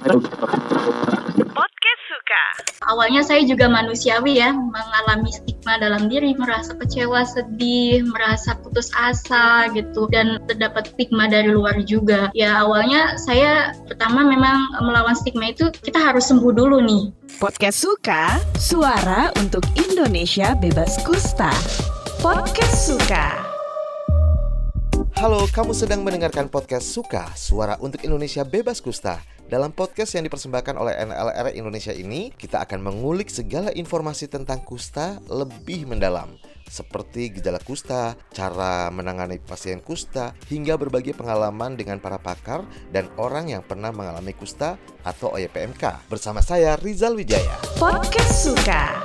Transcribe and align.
Podcast 0.00 2.00
Suka. 2.08 2.44
Awalnya 2.88 3.20
saya 3.20 3.44
juga 3.44 3.68
manusiawi 3.68 4.40
ya, 4.40 4.48
mengalami 4.48 5.28
stigma 5.28 5.76
dalam 5.76 6.08
diri, 6.08 6.32
merasa 6.40 6.72
kecewa, 6.72 7.20
sedih, 7.28 8.08
merasa 8.08 8.56
putus 8.64 8.88
asa 8.96 9.68
gitu, 9.76 10.08
dan 10.08 10.40
terdapat 10.48 10.88
stigma 10.96 11.28
dari 11.28 11.52
luar 11.52 11.84
juga. 11.84 12.32
Ya 12.32 12.64
awalnya 12.64 13.20
saya 13.20 13.76
pertama 13.84 14.24
memang 14.24 14.72
melawan 14.80 15.12
stigma 15.12 15.52
itu 15.52 15.68
kita 15.68 16.00
harus 16.00 16.32
sembuh 16.32 16.52
dulu 16.56 16.80
nih. 16.80 17.12
Podcast 17.36 17.84
Suka, 17.84 18.40
suara 18.56 19.28
untuk 19.36 19.68
Indonesia 19.76 20.56
bebas 20.56 20.96
kusta. 21.04 21.52
Podcast 22.24 22.88
Suka. 22.88 23.52
Halo, 25.20 25.44
kamu 25.52 25.76
sedang 25.76 26.00
mendengarkan 26.00 26.48
podcast 26.48 26.88
Suka, 26.88 27.28
suara 27.36 27.76
untuk 27.84 28.00
Indonesia 28.00 28.48
bebas 28.48 28.80
kusta. 28.80 29.20
Dalam 29.50 29.74
podcast 29.74 30.14
yang 30.14 30.22
dipersembahkan 30.30 30.78
oleh 30.78 30.94
NLR 31.10 31.58
Indonesia 31.58 31.90
ini, 31.90 32.30
kita 32.30 32.62
akan 32.62 32.86
mengulik 32.86 33.26
segala 33.26 33.74
informasi 33.74 34.30
tentang 34.30 34.62
kusta 34.62 35.18
lebih 35.26 35.90
mendalam. 35.90 36.38
Seperti 36.70 37.34
gejala 37.34 37.58
kusta, 37.58 38.14
cara 38.30 38.94
menangani 38.94 39.42
pasien 39.42 39.82
kusta, 39.82 40.38
hingga 40.46 40.78
berbagai 40.78 41.18
pengalaman 41.18 41.74
dengan 41.74 41.98
para 41.98 42.22
pakar 42.22 42.62
dan 42.94 43.10
orang 43.18 43.50
yang 43.50 43.66
pernah 43.66 43.90
mengalami 43.90 44.38
kusta 44.38 44.78
atau 45.02 45.34
OYPMK. 45.34 46.06
Bersama 46.06 46.46
saya, 46.46 46.78
Rizal 46.78 47.18
Wijaya. 47.18 47.58
Podcast 47.74 48.46
Suka. 48.46 49.02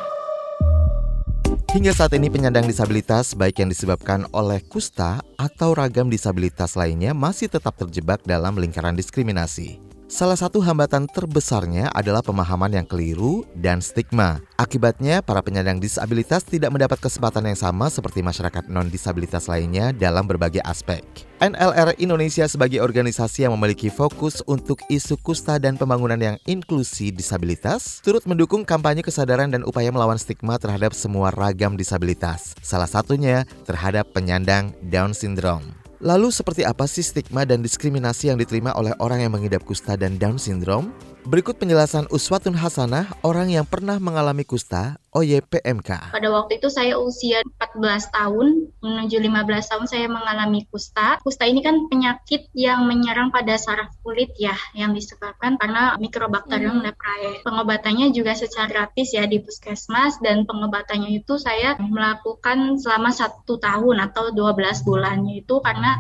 Hingga 1.74 1.92
saat 1.92 2.14
ini 2.14 2.30
penyandang 2.30 2.70
disabilitas 2.70 3.34
baik 3.34 3.66
yang 3.66 3.74
disebabkan 3.74 4.30
oleh 4.30 4.62
kusta 4.62 5.26
atau 5.42 5.74
ragam 5.74 6.06
disabilitas 6.08 6.78
lainnya 6.78 7.18
masih 7.18 7.50
tetap 7.50 7.74
terjebak 7.82 8.22
dalam 8.30 8.56
lingkaran 8.62 8.94
diskriminasi. 8.94 9.85
Salah 10.06 10.38
satu 10.38 10.62
hambatan 10.62 11.10
terbesarnya 11.10 11.90
adalah 11.90 12.22
pemahaman 12.22 12.70
yang 12.70 12.86
keliru 12.86 13.42
dan 13.58 13.82
stigma. 13.82 14.38
Akibatnya, 14.54 15.26
para 15.26 15.42
penyandang 15.42 15.82
disabilitas 15.82 16.46
tidak 16.46 16.70
mendapat 16.70 17.02
kesempatan 17.02 17.50
yang 17.50 17.58
sama 17.58 17.90
seperti 17.90 18.22
masyarakat 18.22 18.70
non-disabilitas 18.70 19.50
lainnya 19.50 19.90
dalam 19.98 20.30
berbagai 20.30 20.62
aspek. 20.62 21.02
NLR 21.42 21.98
Indonesia 21.98 22.46
sebagai 22.46 22.86
organisasi 22.86 23.50
yang 23.50 23.58
memiliki 23.58 23.90
fokus 23.90 24.46
untuk 24.46 24.78
isu 24.94 25.18
kusta 25.26 25.58
dan 25.58 25.74
pembangunan 25.74 26.22
yang 26.22 26.38
inklusi 26.46 27.10
disabilitas, 27.10 28.06
turut 28.06 28.30
mendukung 28.30 28.62
kampanye 28.62 29.02
kesadaran 29.02 29.50
dan 29.50 29.66
upaya 29.66 29.90
melawan 29.90 30.22
stigma 30.22 30.62
terhadap 30.62 30.94
semua 30.94 31.34
ragam 31.34 31.74
disabilitas. 31.74 32.54
Salah 32.62 32.88
satunya 32.88 33.50
terhadap 33.66 34.14
penyandang 34.14 34.70
Down 34.86 35.18
Syndrome. 35.18 35.85
Lalu 36.06 36.30
seperti 36.30 36.62
apa 36.62 36.86
sih 36.86 37.02
stigma 37.02 37.50
dan 37.50 37.66
diskriminasi 37.66 38.30
yang 38.30 38.38
diterima 38.38 38.78
oleh 38.78 38.94
orang 39.02 39.26
yang 39.26 39.34
mengidap 39.34 39.66
kusta 39.66 39.98
dan 39.98 40.22
Down 40.22 40.38
syndrome? 40.38 40.94
Berikut 41.26 41.58
penjelasan 41.58 42.06
Uswatun 42.14 42.54
Hasanah, 42.54 43.10
orang 43.26 43.50
yang 43.50 43.66
pernah 43.66 43.98
mengalami 43.98 44.46
kusta 44.46 45.02
OYPMK. 45.10 46.14
Pada 46.14 46.30
waktu 46.30 46.62
itu 46.62 46.70
saya 46.70 47.02
usia 47.02 47.42
14 47.58 48.14
tahun 48.14 48.70
menuju 48.78 49.18
15 49.24 49.72
tahun 49.72 49.86
saya 49.90 50.06
mengalami 50.06 50.70
kusta. 50.70 51.18
Kusta 51.26 51.50
ini 51.50 51.66
kan 51.66 51.90
penyakit 51.90 52.52
yang 52.54 52.86
menyerang 52.86 53.34
pada 53.34 53.58
saraf 53.58 53.90
kulit 54.06 54.38
ya 54.38 54.54
yang 54.78 54.94
disebabkan 54.94 55.58
karena 55.58 55.98
Microbacterium 55.98 56.84
hmm. 56.84 56.94
leprae. 56.94 57.42
Pengobatannya 57.42 58.14
juga 58.14 58.38
secara 58.38 58.70
gratis 58.70 59.16
ya 59.16 59.26
di 59.26 59.42
puskesmas 59.42 60.22
dan 60.22 60.46
pengobatannya 60.46 61.10
itu 61.10 61.42
saya 61.42 61.74
melakukan 61.80 62.78
selama 62.78 63.10
satu 63.10 63.58
tahun 63.58 63.98
atau 64.12 64.30
12 64.30 64.86
bulannya 64.86 65.42
itu 65.42 65.58
karena 65.64 65.98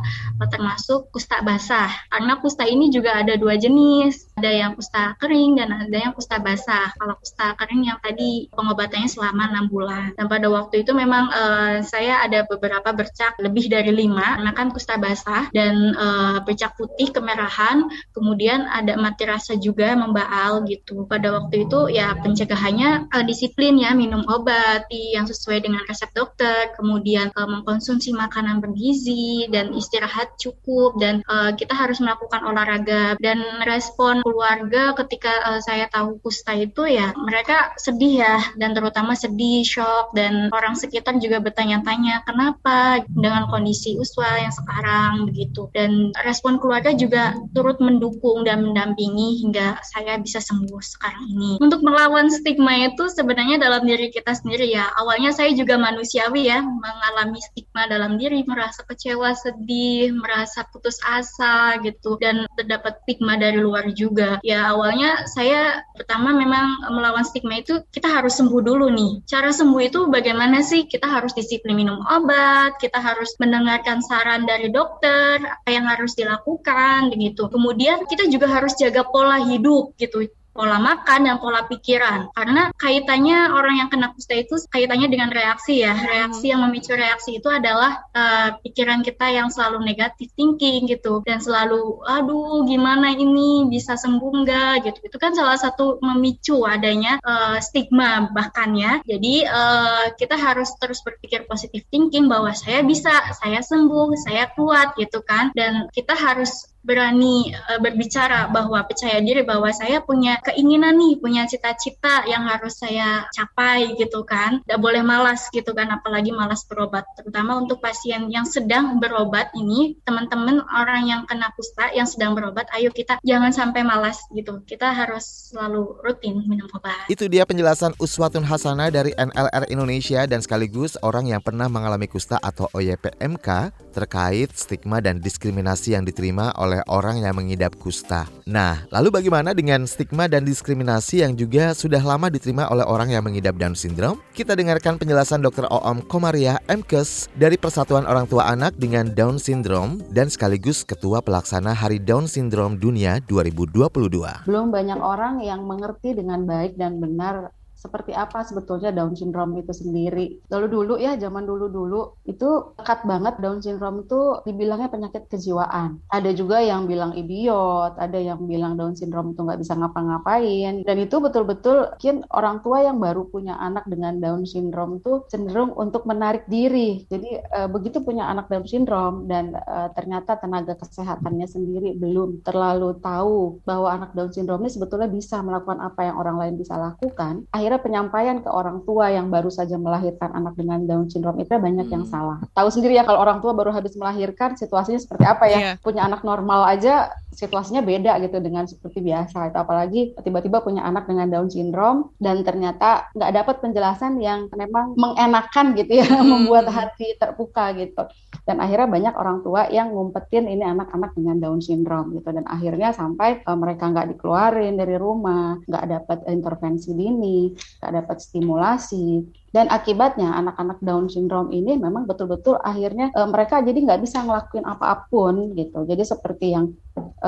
termasuk 0.53 1.09
kusta 1.09 1.41
basah. 1.41 1.89
Karena 2.13 2.37
kusta 2.43 2.67
ini 2.69 2.91
juga 2.91 3.17
ada 3.17 3.39
dua 3.39 3.55
jenis, 3.55 4.35
ada 4.35 4.51
yang 4.51 4.75
kusta 4.75 5.14
kering 5.17 5.59
dan 5.59 5.69
ada 5.71 5.97
yang 5.97 6.13
kusta 6.13 6.37
basah. 6.39 6.91
Kalau 6.95 7.15
kusta 7.19 7.55
kering 7.57 7.87
yang 7.87 7.99
tadi 8.01 8.47
pengobatannya 8.53 9.09
selama 9.09 9.51
enam 9.51 9.65
bulan. 9.71 10.13
Dan 10.17 10.25
pada 10.27 10.47
waktu 10.51 10.83
itu 10.83 10.91
memang 10.91 11.31
uh, 11.31 11.79
saya 11.85 12.23
ada 12.25 12.43
beberapa 12.45 12.91
bercak 12.91 13.37
lebih 13.39 13.71
dari 13.71 13.91
lima, 13.91 14.39
karena 14.39 14.51
kan 14.51 14.67
kusta 14.71 14.99
basah 14.99 15.47
dan 15.55 15.95
uh, 15.95 16.37
bercak 16.43 16.75
putih 16.75 17.11
kemerahan, 17.11 17.87
kemudian 18.11 18.67
ada 18.67 18.97
mati 18.99 19.23
rasa 19.27 19.55
juga 19.55 19.93
membaal 19.95 20.65
gitu. 20.67 21.07
Pada 21.07 21.31
waktu 21.35 21.67
itu 21.67 21.91
ya 21.91 22.15
pencegahannya 22.19 23.11
uh, 23.11 23.23
disiplin 23.23 23.79
ya, 23.79 23.93
minum 23.95 24.23
obat 24.27 24.87
yang 24.91 25.25
sesuai 25.25 25.63
dengan 25.63 25.81
resep 25.87 26.09
dokter, 26.11 26.73
kemudian 26.75 27.31
uh, 27.35 27.47
mengkonsumsi 27.47 28.11
makanan 28.15 28.59
bergizi 28.59 29.47
dan 29.51 29.71
istirahat 29.75 30.35
cukup 30.39 30.97
dan 30.99 31.21
uh, 31.29 31.51
kita 31.53 31.73
harus 31.75 31.99
melakukan 32.01 32.41
olahraga 32.45 33.17
dan 33.19 33.41
respon 33.65 34.21
keluarga 34.25 34.97
ketika 35.05 35.31
uh, 35.47 35.61
saya 35.61 35.87
tahu 35.89 36.17
kusta 36.19 36.57
itu 36.57 36.89
ya 36.89 37.13
mereka 37.15 37.73
sedih 37.77 38.25
ya 38.25 38.35
dan 38.57 38.73
terutama 38.73 39.15
sedih, 39.15 39.63
shock, 39.65 40.11
dan 40.13 40.49
orang 40.51 40.75
sekitar 40.75 41.17
juga 41.21 41.39
bertanya-tanya 41.39 42.25
kenapa 42.27 43.03
dengan 43.09 43.47
kondisi 43.49 43.95
Uswa 43.95 44.41
yang 44.41 44.53
sekarang 44.53 45.29
begitu. 45.29 45.69
Dan 45.71 46.11
respon 46.23 46.59
keluarga 46.59 46.91
juga 46.93 47.35
turut 47.55 47.79
mendukung 47.79 48.43
dan 48.43 48.65
mendampingi 48.65 49.41
hingga 49.45 49.79
saya 49.83 50.17
bisa 50.19 50.39
sembuh 50.39 50.81
sekarang 50.81 51.25
ini. 51.31 51.51
Untuk 51.61 51.81
melawan 51.81 52.27
stigma 52.31 52.75
itu 52.87 53.07
sebenarnya 53.11 53.61
dalam 53.61 53.83
diri 53.87 54.11
kita 54.11 54.35
sendiri 54.35 54.69
ya. 54.69 54.91
Awalnya 54.99 55.31
saya 55.35 55.51
juga 55.53 55.79
manusiawi 55.79 56.49
ya, 56.49 56.61
mengalami 56.63 57.39
stigma 57.41 57.87
dalam 57.87 58.17
diri, 58.19 58.43
merasa 58.47 58.83
kecewa, 58.87 59.33
sedih, 59.35 60.15
merasa 60.15 60.67
putus 60.69 60.99
asa 61.03 61.77
gitu, 61.81 62.17
dan 62.19 62.47
terdapat 62.55 63.01
stigma 63.03 63.35
dari 63.39 63.59
luar 63.59 63.89
juga. 63.95 64.37
Ya 64.41 64.73
awalnya 64.85 65.25
saya 65.25 65.81
pertama 65.97 66.29
memang 66.37 66.93
melawan 66.93 67.25
stigma 67.25 67.57
itu 67.57 67.81
kita 67.89 68.05
harus 68.05 68.37
sembuh 68.37 68.61
dulu 68.61 68.93
nih. 68.93 69.25
Cara 69.25 69.49
sembuh 69.49 69.81
itu 69.81 70.05
bagaimana 70.13 70.61
sih? 70.61 70.85
Kita 70.85 71.09
harus 71.09 71.33
disiplin 71.33 71.73
minum 71.73 72.05
obat, 72.05 72.77
kita 72.77 73.01
harus 73.01 73.33
mendengarkan 73.41 74.05
saran 74.05 74.45
dari 74.45 74.69
dokter, 74.69 75.41
apa 75.41 75.69
yang 75.73 75.89
harus 75.89 76.13
dilakukan, 76.13 77.09
begitu. 77.09 77.49
Kemudian 77.49 78.05
kita 78.05 78.29
juga 78.29 78.45
harus 78.45 78.77
jaga 78.77 79.01
pola 79.09 79.41
hidup 79.41 79.97
gitu 79.97 80.29
pola 80.55 80.79
makan 80.79 81.27
dan 81.27 81.35
pola 81.43 81.67
pikiran. 81.67 82.31
Karena 82.31 82.71
kaitannya 82.79 83.51
orang 83.51 83.83
yang 83.83 83.89
kena 83.91 84.15
kusta 84.15 84.39
itu 84.39 84.55
kaitannya 84.71 85.11
dengan 85.11 85.27
reaksi 85.35 85.83
ya. 85.83 85.91
Reaksi 85.91 86.55
yang 86.55 86.63
memicu 86.63 86.95
reaksi 86.95 87.43
itu 87.43 87.51
adalah 87.51 88.07
uh, 88.15 88.55
pikiran 88.63 89.03
kita 89.03 89.27
yang 89.27 89.51
selalu 89.51 89.83
negatif 89.83 90.31
thinking 90.39 90.87
gitu. 90.87 91.19
Dan 91.27 91.43
selalu 91.43 91.99
aduh 92.07 92.63
gimana 92.63 93.11
ini? 93.11 93.67
Bisa 93.67 93.99
sembuh 93.99 94.31
nggak? 94.47 94.87
gitu. 94.87 94.99
Itu 95.11 95.17
kan 95.19 95.35
salah 95.35 95.59
satu 95.59 95.99
memicu 95.99 96.63
adanya 96.63 97.19
uh, 97.25 97.59
stigma 97.59 98.31
bahkan 98.31 98.71
ya. 98.77 99.03
Jadi 99.03 99.43
uh, 99.43 100.15
kita 100.15 100.39
harus 100.39 100.71
terus 100.79 101.03
berpikir 101.03 101.43
positif 101.49 101.83
thinking 101.91 102.31
bahwa 102.31 102.55
saya 102.55 102.85
bisa 102.85 103.11
saya 103.35 103.59
sembuh 103.59 104.15
saya 104.23 104.47
kuat 104.55 104.95
gitu 104.95 105.19
kan. 105.25 105.51
Dan 105.51 105.91
kita 105.91 106.15
harus 106.15 106.74
berani 106.85 107.51
uh, 107.51 107.81
berbicara 107.81 108.47
bahwa 108.53 108.85
percaya 108.85 109.17
diri 109.19 109.41
bahwa 109.41 109.73
saya 109.73 109.99
punya 110.05 110.37
keinginan 110.45 110.95
nih, 110.95 111.17
punya 111.17 111.49
cita-cita 111.49 112.23
yang 112.29 112.45
harus 112.45 112.77
saya 112.77 113.25
capai 113.33 113.97
gitu 113.97 114.21
kan. 114.23 114.61
Tidak 114.63 114.77
boleh 114.77 115.01
malas 115.01 115.49
gitu 115.49 115.73
kan, 115.73 115.89
apalagi 115.89 116.29
malas 116.29 116.63
berobat. 116.69 117.03
Terutama 117.17 117.57
untuk 117.57 117.81
pasien 117.81 118.29
yang 118.29 118.45
sedang 118.45 119.01
berobat 119.01 119.49
ini, 119.57 119.97
teman-teman 120.05 120.61
orang 120.69 121.09
yang 121.09 121.21
kena 121.25 121.49
kusta 121.57 121.89
yang 121.91 122.05
sedang 122.05 122.37
berobat, 122.37 122.69
ayo 122.77 122.93
kita 122.93 123.17
jangan 123.25 123.49
sampai 123.49 123.81
malas 123.81 124.21
gitu. 124.31 124.61
Kita 124.63 124.93
harus 124.93 125.51
selalu 125.51 125.99
rutin 126.05 126.45
minum 126.45 126.69
obat. 126.71 127.09
Itu 127.09 127.25
dia 127.25 127.43
penjelasan 127.43 127.97
Uswatun 127.97 128.45
Hasanah 128.45 128.93
dari 128.93 129.11
NLR 129.17 129.65
Indonesia 129.73 130.23
dan 130.29 130.39
sekaligus 130.45 130.99
orang 131.01 131.31
yang 131.31 131.41
pernah 131.41 131.65
mengalami 131.65 132.05
kusta 132.05 132.37
atau 132.37 132.69
OYPMK 132.75 133.73
terkait 133.95 134.51
stigma 134.53 134.99
dan 134.99 135.23
diskriminasi 135.23 135.95
yang 135.95 136.03
diterima 136.03 136.51
oleh 136.59 136.74
oleh 136.75 136.83
orang 136.91 137.23
yang 137.23 137.39
mengidap 137.39 137.79
kusta. 137.79 138.27
Nah, 138.43 138.83
lalu 138.91 139.15
bagaimana 139.15 139.55
dengan 139.55 139.87
stigma 139.87 140.27
dan 140.27 140.43
diskriminasi 140.43 141.23
yang 141.23 141.39
juga 141.39 141.71
sudah 141.71 142.03
lama 142.03 142.27
diterima 142.27 142.67
oleh 142.67 142.83
orang 142.83 143.15
yang 143.15 143.23
mengidap 143.23 143.55
Down 143.55 143.79
syndrome? 143.79 144.19
Kita 144.35 144.59
dengarkan 144.59 144.99
penjelasan 144.99 145.39
Dr. 145.39 145.71
Oom 145.71 146.03
Komaria 146.03 146.59
Mkes 146.67 147.31
dari 147.39 147.55
Persatuan 147.55 148.03
Orang 148.03 148.27
Tua 148.27 148.51
Anak 148.51 148.75
dengan 148.75 149.07
Down 149.15 149.39
syndrome 149.39 150.03
dan 150.11 150.27
sekaligus 150.27 150.83
Ketua 150.83 151.23
Pelaksana 151.23 151.71
Hari 151.71 152.03
Down 152.03 152.27
Syndrome 152.27 152.75
Dunia 152.75 153.23
2022. 153.23 154.43
Belum 154.43 154.67
banyak 154.67 154.99
orang 154.99 155.39
yang 155.39 155.63
mengerti 155.63 156.11
dengan 156.11 156.43
baik 156.43 156.75
dan 156.75 156.99
benar 156.99 157.55
seperti 157.85 158.17
apa 158.17 158.41
sebetulnya 158.41 158.89
Down 158.89 159.13
syndrome 159.13 159.61
itu 159.61 159.69
sendiri. 159.69 160.41
Lalu 160.49 160.67
dulu 160.73 160.93
ya, 160.97 161.13
zaman 161.21 161.45
dulu-dulu 161.45 162.17
itu 162.25 162.73
dekat 162.81 163.05
banget 163.05 163.37
Down 163.37 163.61
syndrome 163.61 164.09
itu 164.09 164.41
dibilangnya 164.49 164.89
penyakit 164.89 165.29
kejiwaan. 165.29 166.01
Ada 166.09 166.33
juga 166.33 166.65
yang 166.65 166.89
bilang 166.89 167.13
idiot, 167.13 167.93
ada 168.01 168.17
yang 168.17 168.41
bilang 168.49 168.73
Down 168.73 168.97
syndrome 168.97 169.37
itu 169.37 169.45
nggak 169.45 169.61
bisa 169.61 169.77
ngapa-ngapain. 169.77 170.81
Dan 170.81 170.97
itu 170.97 171.21
betul-betul 171.21 171.93
mungkin 172.15 172.31
orang 172.31 172.63
tua 172.63 172.79
yang 172.85 172.97
baru 172.97 173.27
punya 173.27 173.59
anak 173.59 173.83
dengan 173.91 174.23
Down 174.23 174.47
syndrome 174.47 175.03
itu 175.03 175.27
cenderung 175.27 175.75
untuk 175.75 176.07
menarik 176.07 176.47
diri. 176.47 177.03
Jadi 177.11 177.43
e, 177.43 177.59
begitu 177.67 177.99
punya 177.99 178.31
anak 178.31 178.47
Down 178.47 178.63
syndrome 178.63 179.27
dan 179.27 179.51
e, 179.51 179.77
ternyata 179.97 180.39
tenaga 180.39 180.79
kesehatannya 180.79 181.43
sendiri 181.43 181.99
belum 181.99 182.45
terlalu 182.45 182.95
tahu 183.03 183.59
bahwa 183.67 183.91
anak 183.91 184.15
Down 184.15 184.31
syndrome 184.31 184.63
ini 184.63 184.71
sebetulnya 184.71 185.11
bisa 185.11 185.43
melakukan 185.43 185.83
apa 185.83 186.01
yang 186.07 186.15
orang 186.15 186.37
lain 186.39 186.55
bisa 186.55 186.79
lakukan, 186.79 187.43
akhirnya 187.51 187.74
akhirnya 187.75 188.07
penyampaian 188.07 188.39
ke 188.39 188.47
orang 188.47 188.87
tua 188.87 189.11
yang 189.11 189.27
baru 189.27 189.51
saja 189.51 189.75
melahirkan 189.75 190.31
anak 190.31 190.55
dengan 190.55 190.87
Down 190.87 191.11
syndrome 191.11 191.43
itu 191.43 191.51
banyak 191.51 191.91
hmm. 191.91 191.95
yang 191.99 192.05
salah. 192.07 192.39
Tahu 192.55 192.71
sendiri 192.71 192.95
ya 192.95 193.03
kalau 193.03 193.19
orang 193.19 193.43
tua 193.43 193.51
baru 193.51 193.75
habis 193.75 193.99
melahirkan 193.99 194.55
situasinya 194.55 194.95
seperti 194.95 195.27
apa 195.27 195.45
ya? 195.51 195.59
Yeah. 195.59 195.75
Punya 195.83 196.07
anak 196.07 196.23
normal 196.23 196.63
aja 196.71 197.11
situasinya 197.35 197.83
beda 197.83 198.15
gitu 198.23 198.39
dengan 198.39 198.63
seperti 198.63 199.03
biasa. 199.03 199.51
Itu 199.51 199.57
apalagi 199.59 200.15
tiba-tiba 200.23 200.63
punya 200.63 200.87
anak 200.87 201.11
dengan 201.11 201.27
Down 201.27 201.51
syndrome 201.51 202.15
dan 202.23 202.47
ternyata 202.47 203.11
nggak 203.11 203.31
dapat 203.43 203.55
penjelasan 203.59 204.23
yang 204.23 204.47
memang 204.55 204.95
mengenakan 204.95 205.75
gitu 205.75 205.99
ya, 205.99 206.07
hmm. 206.15 206.23
membuat 206.23 206.71
hati 206.71 207.19
terbuka 207.19 207.75
gitu. 207.75 208.07
Dan 208.45 208.61
akhirnya 208.61 208.85
banyak 208.85 209.15
orang 209.17 209.41
tua 209.41 209.65
yang 209.73 209.89
ngumpetin 209.89 210.45
ini 210.45 210.61
anak-anak 210.61 211.17
dengan 211.17 211.41
Down 211.41 211.59
syndrome 211.65 212.13
gitu. 212.13 212.29
Dan 212.29 212.45
akhirnya 212.45 212.93
sampai 212.93 213.41
uh, 213.41 213.57
mereka 213.57 213.89
nggak 213.89 214.15
dikeluarin 214.15 214.77
dari 214.77 214.95
rumah, 215.01 215.57
nggak 215.65 215.85
dapat 215.89 216.17
intervensi 216.29 216.93
dini, 216.93 217.49
nggak 217.81 217.93
dapat 218.05 218.17
stimulasi. 218.21 219.25
Dan 219.49 219.71
akibatnya 219.71 220.35
anak-anak 220.35 220.83
Down 220.83 221.07
syndrome 221.07 221.49
ini 221.55 221.79
memang 221.79 222.03
betul-betul 222.03 222.59
akhirnya 222.59 223.07
e, 223.15 223.21
mereka 223.23 223.63
jadi 223.63 223.87
nggak 223.87 224.03
bisa 224.03 224.19
ngelakuin 224.27 224.67
apa 224.67 225.07
pun 225.07 225.55
gitu. 225.55 225.87
Jadi 225.87 226.03
seperti 226.03 226.51
yang 226.51 226.75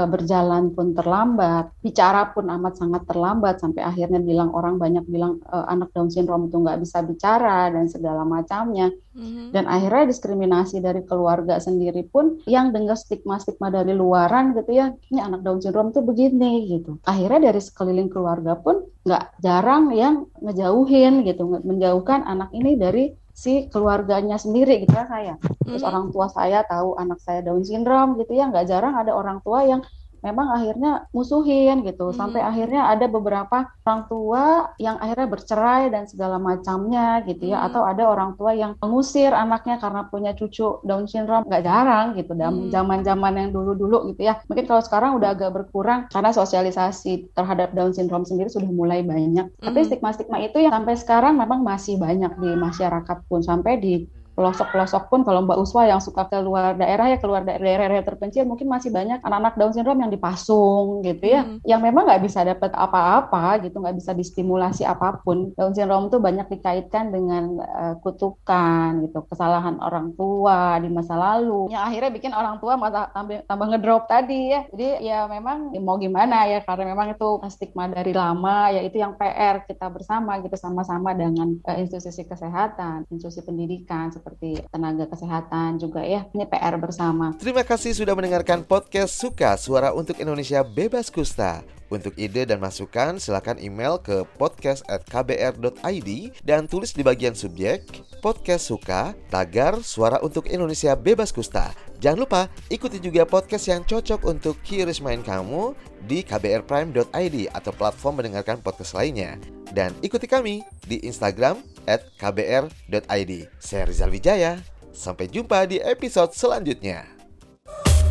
berjalan 0.06 0.76
pun 0.76 0.94
terlambat 0.94 1.74
bicara 1.82 2.30
pun 2.36 2.46
amat 2.46 2.78
sangat 2.78 3.08
terlambat 3.10 3.58
sampai 3.58 3.82
akhirnya 3.82 4.22
bilang 4.22 4.54
orang 4.54 4.78
banyak 4.78 5.02
bilang 5.10 5.42
e, 5.48 5.58
anak 5.72 5.90
Down 5.96 6.14
syndrome 6.14 6.52
itu 6.52 6.62
nggak 6.62 6.78
bisa 6.84 7.02
bicara 7.02 7.74
dan 7.74 7.90
segala 7.90 8.22
macamnya 8.22 8.94
mm-hmm. 8.94 9.56
dan 9.56 9.66
akhirnya 9.66 10.14
diskriminasi 10.14 10.84
dari 10.84 11.02
keluarga 11.08 11.58
sendiri 11.58 12.06
pun 12.06 12.38
yang 12.46 12.70
dengan 12.70 12.94
stigma-stigma 12.94 13.74
dari 13.74 13.98
luaran 13.98 14.54
gitu 14.54 14.72
ya 14.76 14.94
ini 15.10 15.20
anak 15.24 15.42
Down 15.42 15.64
syndrome 15.64 15.90
tuh 15.90 16.06
begini 16.06 16.70
gitu 16.70 17.02
akhirnya 17.08 17.50
dari 17.50 17.62
sekeliling 17.64 18.14
keluarga 18.14 18.54
pun 18.60 18.86
nggak 19.08 19.40
jarang 19.42 19.96
yang 19.96 20.28
ngejauhin 20.44 21.24
gitu 21.24 21.48
menjauhkan 21.64 22.28
anak 22.28 22.52
ini 22.52 22.76
dari 22.76 23.16
si 23.38 23.70
keluarganya 23.70 24.42
sendiri 24.42 24.82
gitu 24.82 24.98
ya 24.98 25.06
saya 25.06 25.38
terus 25.62 25.86
hmm. 25.86 25.90
orang 25.94 26.06
tua 26.10 26.26
saya 26.26 26.66
tahu 26.66 26.98
anak 26.98 27.22
saya 27.22 27.46
Down 27.46 27.62
syndrome 27.62 28.18
gitu 28.18 28.34
ya 28.34 28.50
nggak 28.50 28.66
jarang 28.66 28.98
ada 28.98 29.14
orang 29.14 29.46
tua 29.46 29.62
yang 29.62 29.86
memang 30.22 30.48
akhirnya 30.54 31.06
musuhin 31.12 31.86
gitu 31.86 32.12
hmm. 32.12 32.18
sampai 32.18 32.42
akhirnya 32.42 32.90
ada 32.90 33.06
beberapa 33.06 33.70
orang 33.86 34.02
tua 34.10 34.44
yang 34.82 34.98
akhirnya 34.98 35.28
bercerai 35.30 35.90
dan 35.94 36.10
segala 36.10 36.42
macamnya 36.42 37.22
gitu 37.26 37.52
ya 37.52 37.62
hmm. 37.62 37.68
atau 37.72 37.82
ada 37.86 38.04
orang 38.08 38.36
tua 38.36 38.54
yang 38.54 38.74
mengusir 38.82 39.32
anaknya 39.32 39.78
karena 39.78 40.08
punya 40.08 40.32
cucu 40.34 40.82
Down 40.84 41.06
syndrome 41.06 41.46
nggak 41.48 41.64
jarang 41.66 42.18
gitu 42.18 42.34
dalam 42.34 42.68
hmm. 42.68 42.72
zaman-zaman 42.74 43.34
yang 43.38 43.50
dulu-dulu 43.54 44.14
gitu 44.14 44.28
ya 44.28 44.40
mungkin 44.50 44.66
kalau 44.66 44.82
sekarang 44.84 45.18
udah 45.18 45.34
agak 45.34 45.52
berkurang 45.54 46.10
karena 46.10 46.32
sosialisasi 46.34 47.34
terhadap 47.34 47.74
Down 47.74 47.94
syndrome 47.94 48.26
sendiri 48.26 48.52
sudah 48.52 48.70
mulai 48.70 49.02
banyak 49.06 49.48
hmm. 49.48 49.64
tapi 49.64 49.86
stigma-stigma 49.88 50.42
itu 50.44 50.62
yang 50.62 50.74
sampai 50.74 50.96
sekarang 50.98 51.34
memang 51.38 51.62
masih 51.62 51.98
banyak 51.98 52.34
di 52.38 52.52
masyarakat 52.58 53.18
pun 53.30 53.42
sampai 53.42 53.80
di 53.80 53.94
pelosok-pelosok 54.38 55.10
pun 55.10 55.26
kalau 55.26 55.42
Mbak 55.42 55.58
Uswa 55.58 55.90
yang 55.90 55.98
suka 55.98 56.30
keluar 56.30 56.78
daerah 56.78 57.10
ya 57.10 57.18
keluar 57.18 57.42
daerah-daerah 57.42 58.06
terpencil 58.06 58.46
mungkin 58.46 58.70
masih 58.70 58.94
banyak 58.94 59.18
anak-anak 59.26 59.58
Down 59.58 59.74
syndrome 59.74 60.06
yang 60.06 60.14
dipasung 60.14 61.02
gitu 61.02 61.26
ya. 61.26 61.42
Hmm. 61.42 61.58
yang 61.66 61.82
memang 61.82 62.06
nggak 62.06 62.22
bisa 62.22 62.46
dapat 62.46 62.70
apa-apa 62.78 63.66
gitu 63.66 63.82
nggak 63.82 63.98
bisa 63.98 64.14
distimulasi 64.14 64.86
apa 64.86 65.18
pun. 65.26 65.58
Down 65.58 65.74
syndrome 65.74 66.14
itu 66.14 66.22
banyak 66.22 66.46
dikaitkan 66.54 67.10
dengan 67.10 67.58
uh, 67.58 67.94
kutukan 68.06 69.10
gitu 69.10 69.26
kesalahan 69.26 69.82
orang 69.82 70.14
tua 70.14 70.78
di 70.78 70.94
masa 70.94 71.18
lalu. 71.18 71.74
Yang 71.74 71.84
akhirnya 71.90 72.12
bikin 72.14 72.34
orang 72.38 72.62
tua 72.62 72.78
tambah, 72.78 73.42
tambah 73.50 73.66
ngedrop 73.74 74.06
tadi 74.06 74.54
ya. 74.54 74.62
Jadi 74.70 74.88
ya 75.02 75.26
memang 75.26 75.74
ya 75.74 75.82
mau 75.82 75.98
gimana 75.98 76.46
ya 76.46 76.62
karena 76.62 76.94
memang 76.94 77.18
itu 77.18 77.42
stigma 77.50 77.90
dari 77.90 78.14
lama 78.14 78.70
ya 78.70 78.86
itu 78.86 79.02
yang 79.02 79.18
PR 79.18 79.66
kita 79.66 79.90
bersama 79.90 80.38
gitu 80.46 80.54
sama-sama 80.54 81.18
dengan 81.18 81.58
uh, 81.66 81.78
institusi 81.82 82.22
kesehatan 82.22 83.08
institusi 83.10 83.42
pendidikan 83.42 84.14
seperti 84.28 84.60
tenaga 84.76 85.08
kesehatan 85.08 85.80
juga 85.80 86.04
ya. 86.04 86.28
Ini 86.36 86.44
PR 86.52 86.76
bersama. 86.76 87.32
Terima 87.40 87.64
kasih 87.64 87.96
sudah 87.96 88.12
mendengarkan 88.12 88.68
podcast 88.68 89.16
Suka 89.16 89.56
Suara 89.56 89.96
untuk 89.96 90.20
Indonesia 90.20 90.68
Bebas 90.68 91.08
Kusta. 91.08 91.64
Untuk 91.88 92.20
ide 92.20 92.44
dan 92.44 92.60
masukan, 92.60 93.16
silakan 93.16 93.64
email 93.64 93.96
ke 94.04 94.28
podcast@kbr.id 94.36 96.10
dan 96.44 96.68
tulis 96.68 96.92
di 96.92 97.00
bagian 97.00 97.32
subjek 97.32 97.88
podcast 98.20 98.68
suka 98.68 99.16
tagar 99.32 99.80
suara 99.80 100.20
untuk 100.20 100.52
Indonesia 100.52 101.00
bebas 101.00 101.32
kusta. 101.32 101.72
Jangan 102.04 102.28
lupa 102.28 102.52
ikuti 102.68 103.00
juga 103.00 103.24
podcast 103.24 103.72
yang 103.72 103.88
cocok 103.88 104.28
untuk 104.28 104.60
kiris 104.68 105.00
main 105.00 105.24
kamu 105.24 105.72
di 106.04 106.28
kbrprime.id 106.28 107.38
atau 107.56 107.72
platform 107.72 108.20
mendengarkan 108.20 108.60
podcast 108.60 108.92
lainnya. 108.92 109.40
Dan 109.72 109.96
ikuti 110.04 110.28
kami 110.28 110.68
di 110.84 111.00
Instagram 111.08 111.77
at 111.88 112.04
kbr.id. 112.20 113.32
Saya 113.58 113.84
Rizal 113.88 114.12
Wijaya. 114.12 114.60
Sampai 114.92 115.32
jumpa 115.32 115.64
di 115.66 115.80
episode 115.80 116.36
selanjutnya. 116.36 117.08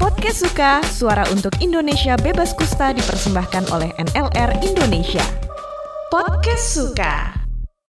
Podcast 0.00 0.49
Suka, 0.49 0.81
suara 0.87 1.28
untuk 1.28 1.52
Indonesia 1.61 2.17
bebas 2.17 2.56
kusta 2.56 2.96
dipersembahkan 2.96 3.69
oleh 3.75 3.93
NLR 4.00 4.64
Indonesia. 4.64 5.25
Podcast 6.08 6.73
Suka. 6.73 7.35